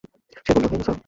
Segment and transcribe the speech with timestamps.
[0.45, 0.93] সে বলল, হে মূসা!